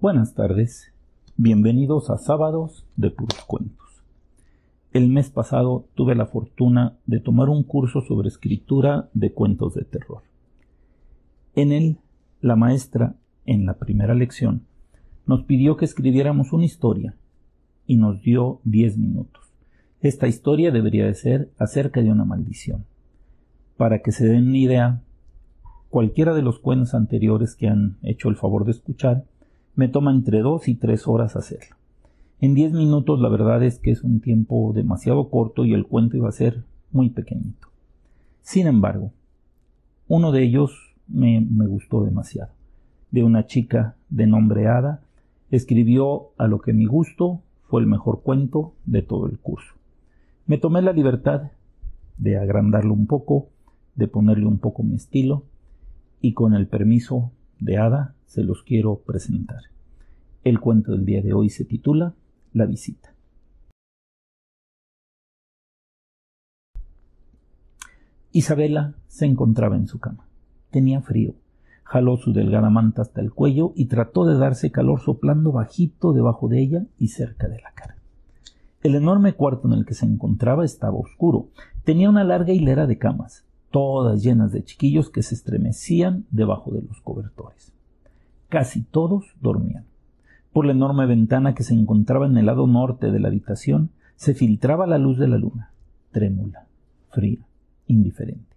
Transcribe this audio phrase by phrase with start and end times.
[0.00, 0.92] Buenas tardes,
[1.36, 4.04] bienvenidos a Sábados de Puros Cuentos.
[4.92, 9.82] El mes pasado tuve la fortuna de tomar un curso sobre escritura de cuentos de
[9.82, 10.22] terror.
[11.56, 11.98] En él,
[12.40, 14.62] la maestra, en la primera lección,
[15.26, 17.16] nos pidió que escribiéramos una historia
[17.84, 19.52] y nos dio diez minutos.
[20.00, 22.84] Esta historia debería de ser acerca de una maldición.
[23.76, 25.02] Para que se den una idea,
[25.90, 29.24] cualquiera de los cuentos anteriores que han hecho el favor de escuchar
[29.78, 31.76] me toma entre dos y tres horas hacerlo.
[32.40, 36.16] En diez minutos la verdad es que es un tiempo demasiado corto y el cuento
[36.16, 37.68] iba a ser muy pequeñito.
[38.42, 39.12] Sin embargo,
[40.08, 42.50] uno de ellos me, me gustó demasiado.
[43.12, 45.00] De una chica de nombre Ada,
[45.52, 49.74] escribió a lo que mi gusto fue el mejor cuento de todo el curso.
[50.48, 51.52] Me tomé la libertad
[52.16, 53.46] de agrandarlo un poco,
[53.94, 55.44] de ponerle un poco mi estilo,
[56.20, 59.62] y con el permiso de Ada se los quiero presentar.
[60.44, 62.14] El cuento del día de hoy se titula
[62.52, 63.14] La visita.
[68.30, 70.28] Isabela se encontraba en su cama.
[70.70, 71.34] Tenía frío.
[71.82, 76.48] Jaló su delgada manta hasta el cuello y trató de darse calor soplando bajito debajo
[76.48, 77.96] de ella y cerca de la cara.
[78.82, 81.48] El enorme cuarto en el que se encontraba estaba oscuro.
[81.84, 86.82] Tenía una larga hilera de camas, todas llenas de chiquillos que se estremecían debajo de
[86.82, 87.72] los cobertores.
[88.48, 89.84] Casi todos dormían.
[90.52, 94.34] Por la enorme ventana que se encontraba en el lado norte de la habitación se
[94.34, 95.70] filtraba la luz de la luna,
[96.12, 96.66] trémula,
[97.10, 97.44] fría,
[97.86, 98.56] indiferente.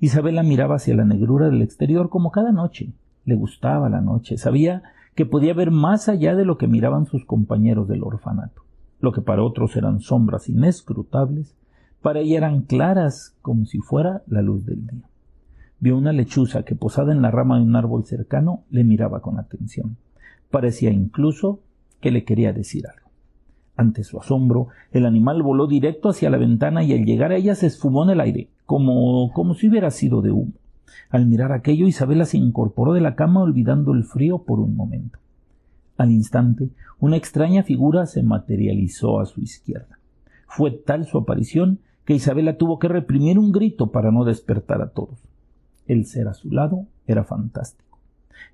[0.00, 2.92] Isabela miraba hacia la negrura del exterior como cada noche.
[3.24, 4.82] Le gustaba la noche, sabía
[5.14, 8.62] que podía ver más allá de lo que miraban sus compañeros del orfanato.
[9.00, 11.54] Lo que para otros eran sombras inescrutables,
[12.02, 15.04] para ella eran claras como si fuera la luz del día.
[15.80, 19.38] Vio una lechuza que posada en la rama de un árbol cercano le miraba con
[19.38, 19.96] atención.
[20.50, 21.60] Parecía incluso
[22.00, 23.08] que le quería decir algo.
[23.76, 27.54] Ante su asombro, el animal voló directo hacia la ventana y al llegar a ella
[27.54, 30.52] se esfumó en el aire, como, como si hubiera sido de humo.
[31.08, 35.18] Al mirar aquello, Isabela se incorporó de la cama olvidando el frío por un momento.
[35.96, 36.68] Al instante,
[36.98, 39.98] una extraña figura se materializó a su izquierda.
[40.46, 44.90] Fue tal su aparición que Isabela tuvo que reprimir un grito para no despertar a
[44.90, 45.18] todos.
[45.86, 47.98] El ser a su lado era fantástico.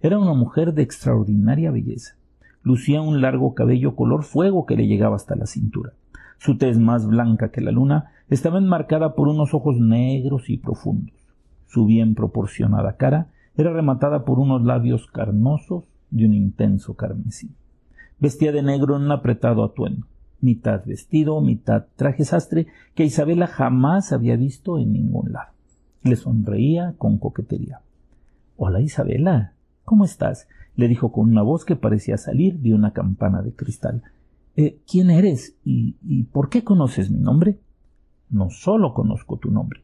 [0.00, 2.16] Era una mujer de extraordinaria belleza.
[2.62, 5.92] Lucía un largo cabello color fuego que le llegaba hasta la cintura.
[6.38, 11.14] Su tez más blanca que la luna estaba enmarcada por unos ojos negros y profundos.
[11.66, 17.50] Su bien proporcionada cara era rematada por unos labios carnosos de un intenso carmesí.
[18.18, 20.06] Vestía de negro en un apretado atuendo,
[20.40, 25.55] mitad vestido, mitad traje sastre, que Isabela jamás había visto en ningún lado.
[26.06, 27.80] Le sonreía con coquetería.
[28.56, 30.46] Hola Isabela, ¿Cómo estás?
[30.76, 34.04] le dijo con una voz que parecía salir de una campana de cristal.
[34.54, 35.56] Eh, ¿Quién eres?
[35.64, 37.58] ¿Y, ¿Y por qué conoces mi nombre?
[38.30, 39.82] No solo conozco tu nombre,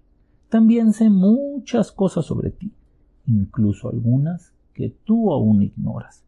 [0.48, 2.72] también sé muchas cosas sobre ti,
[3.26, 6.24] incluso algunas que tú aún ignoras.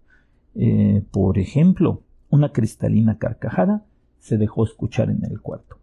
[0.56, 3.84] Eh, por ejemplo, una cristalina carcajada
[4.19, 5.76] se dejó escuchar en el cuarto.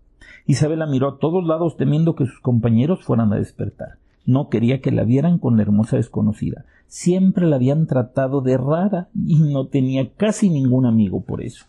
[0.46, 4.01] Isabela miró a todos lados temiendo que sus compañeros fueran a despertar.
[4.26, 6.66] No quería que la vieran con la hermosa desconocida.
[6.88, 11.66] Siempre la habían tratado de rara y no tenía casi ningún amigo por eso.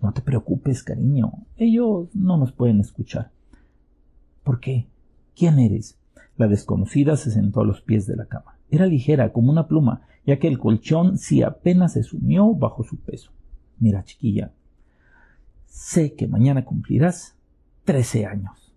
[0.00, 1.32] No te preocupes, cariño.
[1.56, 3.30] Ellos no nos pueden escuchar.
[4.44, 4.86] ¿Por qué?
[5.34, 5.98] ¿Quién eres?
[6.36, 8.58] La desconocida se sentó a los pies de la cama.
[8.70, 12.98] Era ligera como una pluma, ya que el colchón sí apenas se sumió bajo su
[12.98, 13.32] peso.
[13.80, 14.52] Mira, chiquilla,
[15.66, 17.34] sé que mañana cumplirás
[17.84, 18.72] trece años.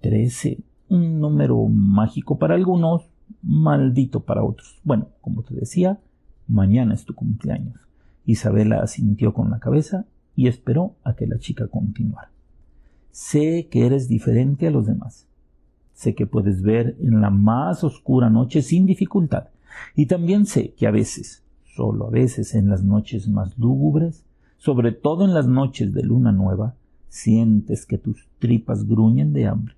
[0.00, 0.58] Trece
[0.88, 3.02] un número mágico para algunos,
[3.42, 4.78] maldito para otros.
[4.84, 5.98] Bueno, como te decía,
[6.46, 7.76] mañana es tu cumpleaños.
[8.24, 12.30] Isabela asintió con la cabeza y esperó a que la chica continuara.
[13.10, 15.26] Sé que eres diferente a los demás.
[15.94, 19.48] Sé que puedes ver en la más oscura noche sin dificultad.
[19.96, 21.42] Y también sé que a veces,
[21.74, 24.24] solo a veces en las noches más lúgubres,
[24.58, 26.74] sobre todo en las noches de luna nueva,
[27.08, 29.74] sientes que tus tripas gruñen de hambre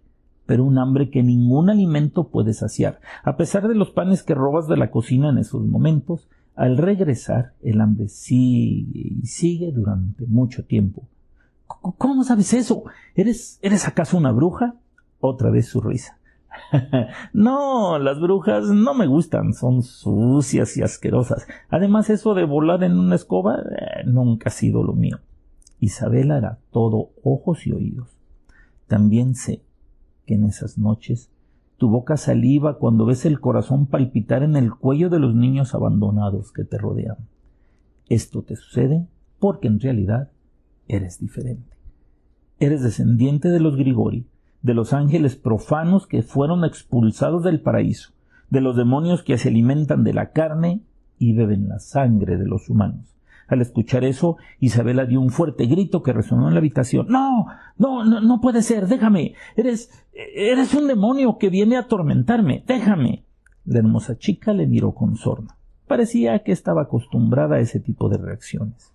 [0.50, 2.99] pero un hambre que ningún alimento puede saciar.
[3.23, 7.52] A pesar de los panes que robas de la cocina en esos momentos, al regresar
[7.62, 11.05] el hambre sigue y sigue durante mucho tiempo.
[11.69, 12.82] ¿Cómo sabes eso?
[13.14, 14.75] ¿Eres, ¿Eres acaso una bruja?
[15.20, 16.19] Otra vez su risa.
[17.32, 21.46] no, las brujas no me gustan, son sucias y asquerosas.
[21.69, 25.20] Además, eso de volar en una escoba eh, nunca ha sido lo mío.
[25.79, 28.19] Isabela era todo ojos y oídos.
[28.88, 29.37] También
[30.35, 31.31] en esas noches
[31.81, 36.53] tu boca saliva cuando ves el corazón palpitar en el cuello de los niños abandonados
[36.53, 37.17] que te rodean.
[38.11, 39.06] Esto te sucede
[39.38, 40.31] porque en realidad
[40.88, 41.75] eres diferente.
[42.59, 44.27] Eres descendiente de los Grigori,
[44.61, 48.12] de los ángeles profanos que fueron expulsados del paraíso,
[48.50, 50.82] de los demonios que se alimentan de la carne
[51.19, 53.17] y beben la sangre de los humanos.
[53.50, 57.06] Al escuchar eso, Isabela dio un fuerte grito que resonó en la habitación.
[57.08, 59.35] No, no, no, no puede ser, déjame.
[59.56, 62.62] Eres, eres un demonio que viene a atormentarme.
[62.64, 63.25] Déjame.
[63.64, 65.56] La hermosa chica le miró con sorna.
[65.88, 68.93] Parecía que estaba acostumbrada a ese tipo de reacciones.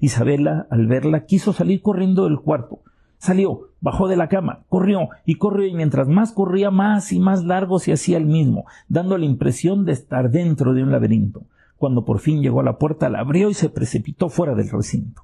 [0.00, 2.80] Isabela, al verla, quiso salir corriendo del cuarto.
[3.18, 7.44] Salió, bajó de la cama, corrió y corrió y mientras más corría más y más
[7.44, 11.42] largo se hacía el mismo, dando la impresión de estar dentro de un laberinto.
[11.80, 15.22] Cuando por fin llegó a la puerta, la abrió y se precipitó fuera del recinto.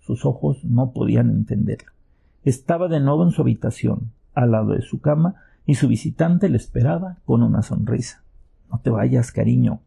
[0.00, 1.92] Sus ojos no podían entenderlo.
[2.44, 5.34] Estaba de nuevo en su habitación, al lado de su cama,
[5.66, 8.22] y su visitante le esperaba con una sonrisa.
[8.70, 9.80] No te vayas, cariño.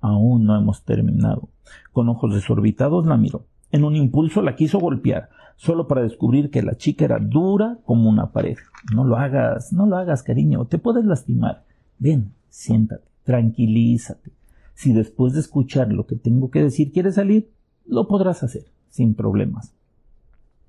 [0.00, 1.48] Aún no hemos terminado.
[1.92, 3.44] Con ojos desorbitados la miró.
[3.72, 8.08] En un impulso la quiso golpear, solo para descubrir que la chica era dura como
[8.08, 8.58] una pared.
[8.94, 11.64] No lo hagas, no lo hagas, cariño, te puedes lastimar.
[11.98, 14.30] Ven, siéntate, tranquilízate.
[14.74, 17.50] Si después de escuchar lo que tengo que decir quieres salir,
[17.86, 19.74] lo podrás hacer, sin problemas.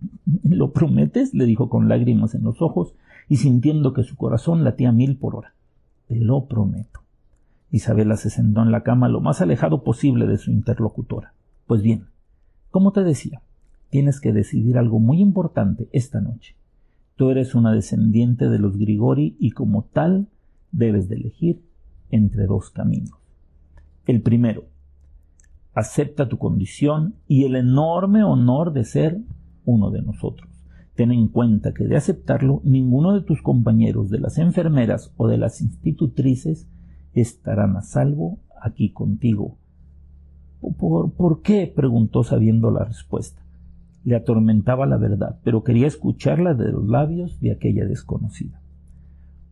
[0.44, 1.34] ¿Lo prometes?
[1.34, 2.96] le dijo con lágrimas en los ojos
[3.30, 5.54] y sintiendo que su corazón latía mil por hora.
[6.08, 7.02] Te lo prometo.
[7.72, 11.34] Isabela se sentó en la cama lo más alejado posible de su interlocutora.
[11.66, 12.06] Pues bien,
[12.70, 13.42] como te decía,
[13.90, 16.56] tienes que decidir algo muy importante esta noche.
[17.16, 20.28] Tú eres una descendiente de los Grigori y como tal
[20.72, 21.62] debes de elegir
[22.12, 23.23] entre dos caminos.
[24.06, 24.66] El primero,
[25.74, 29.20] acepta tu condición y el enorme honor de ser
[29.66, 30.50] uno de nosotros.
[30.96, 35.38] Ten en cuenta que de aceptarlo, ninguno de tus compañeros de las enfermeras o de
[35.38, 36.68] las institutrices
[37.14, 39.58] estarán a salvo aquí contigo.
[40.78, 41.72] ¿Por, ¿Por qué?
[41.74, 43.42] preguntó sabiendo la respuesta.
[44.04, 48.63] Le atormentaba la verdad, pero quería escucharla de los labios de aquella desconocida.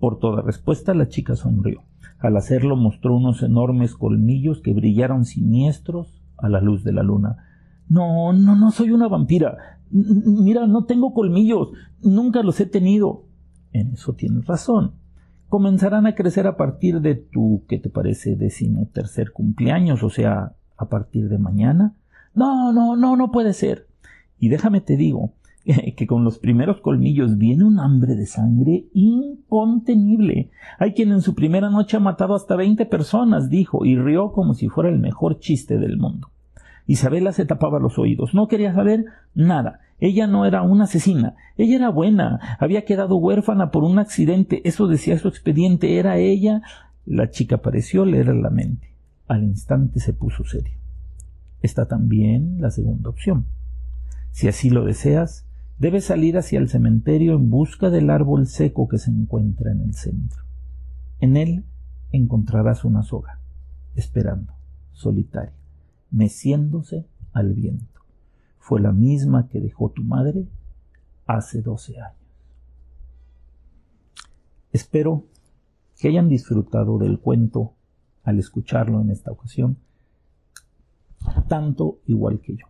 [0.01, 1.83] Por toda respuesta la chica sonrió.
[2.17, 7.37] Al hacerlo mostró unos enormes colmillos que brillaron siniestros a la luz de la luna.
[7.87, 9.79] No, no, no soy una vampira.
[9.91, 11.69] Mira, no tengo colmillos.
[12.01, 13.25] Nunca los he tenido.
[13.73, 14.93] En eso tienes razón.
[15.49, 18.35] Comenzarán a crecer a partir de tu, ¿qué te parece?
[18.35, 21.93] décimo tercer cumpleaños, o sea, a partir de mañana.
[22.33, 23.85] No, no, no, no puede ser.
[24.39, 25.35] Y déjame te digo,
[25.95, 30.49] que con los primeros colmillos viene un hambre de sangre incontenible.
[30.79, 34.53] Hay quien en su primera noche ha matado hasta veinte personas, dijo, y rió como
[34.53, 36.29] si fuera el mejor chiste del mundo.
[36.87, 39.79] Isabela se tapaba los oídos, no quería saber nada.
[39.99, 44.87] Ella no era una asesina, ella era buena, había quedado huérfana por un accidente, eso
[44.87, 46.63] decía su expediente, era ella.
[47.05, 48.93] La chica pareció leer la mente.
[49.27, 50.73] Al instante se puso serio.
[51.61, 53.45] Está también la segunda opción.
[54.31, 55.45] Si así lo deseas,
[55.81, 59.95] debes salir hacia el cementerio en busca del árbol seco que se encuentra en el
[59.95, 60.43] centro.
[61.19, 61.65] En él
[62.11, 63.39] encontrarás una soga,
[63.95, 64.53] esperando,
[64.91, 65.55] solitaria,
[66.11, 67.99] meciéndose al viento.
[68.59, 70.45] Fue la misma que dejó tu madre
[71.25, 72.15] hace doce años.
[74.71, 75.23] Espero
[75.97, 77.73] que hayan disfrutado del cuento
[78.23, 79.77] al escucharlo en esta ocasión,
[81.47, 82.67] tanto igual que yo.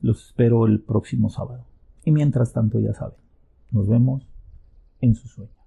[0.00, 1.67] Los espero el próximo sábado.
[2.08, 3.18] Y mientras tanto, ya saben,
[3.70, 4.26] nos vemos
[5.02, 5.57] en su sueño.